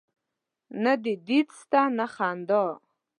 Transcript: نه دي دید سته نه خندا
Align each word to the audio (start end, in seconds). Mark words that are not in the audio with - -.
نه 0.83 0.93
دي 1.03 1.13
دید 1.27 1.47
سته 1.59 1.81
نه 1.97 2.07
خندا 2.13 2.65